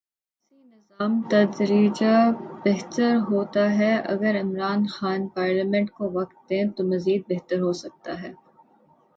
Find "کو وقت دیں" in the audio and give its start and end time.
5.91-6.63